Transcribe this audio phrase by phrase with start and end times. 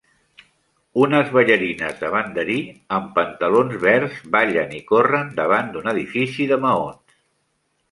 [1.01, 2.55] Unes ballarines de banderí
[2.97, 7.17] amb pantalons verds ballen i corren davant d'un edifici de maons